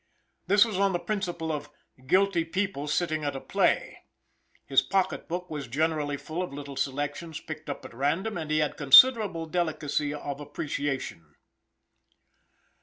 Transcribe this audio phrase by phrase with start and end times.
[0.47, 1.69] This was on the principle of
[2.07, 3.99] "guilty people sitting at a play."
[4.65, 8.57] His pocket book was generally full of little selections picked up at random, and he
[8.61, 11.35] had considerable delicacy of appreciation.